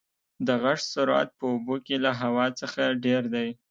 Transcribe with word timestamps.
د 0.47 0.47
غږ 0.63 0.79
سرعت 0.93 1.29
په 1.39 1.45
اوبو 1.51 1.75
کې 1.85 1.95
له 2.05 2.11
هوا 2.21 2.45
څخه 2.59 2.81
ډېر 3.05 3.23
دی. 3.33 3.47